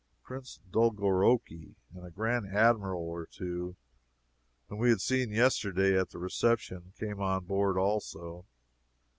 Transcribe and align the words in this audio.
Prince 0.23 0.59
Dolgorouki 0.71 1.75
and 1.93 2.03
a 2.03 2.09
Grand 2.09 2.47
Admiral 2.47 3.03
or 3.03 3.27
two, 3.27 3.75
whom 4.67 4.79
we 4.79 4.89
had 4.89 4.99
seen 4.99 5.29
yesterday 5.29 5.95
at 5.95 6.09
the 6.09 6.17
reception, 6.17 6.91
came 6.99 7.21
on 7.21 7.45
board 7.45 7.77
also. 7.77 8.47